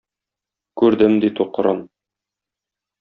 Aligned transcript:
Күрдем,- 0.81 1.17
ди 1.25 1.31
тукран. 1.41 1.85